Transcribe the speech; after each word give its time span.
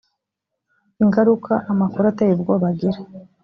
ingaruka 1.03 1.53
amakuru 1.71 2.05
ateye 2.11 2.33
ubwoba 2.35 2.65
agira 2.71 2.99